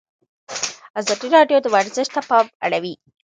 [0.99, 2.93] ازادي راډیو د ورزش ته پام اړولی.